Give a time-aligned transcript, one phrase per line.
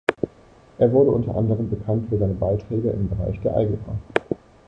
[0.79, 3.99] Er wurde unter anderem bekannt für seine Beiträge im Bereich der Algebra.